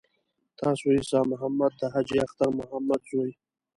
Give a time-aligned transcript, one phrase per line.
[0.59, 3.31] تاسو عیسی محمد د حاجي اختر محمد زوی.